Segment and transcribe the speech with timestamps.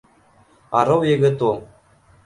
[0.79, 1.65] Арыу егет ул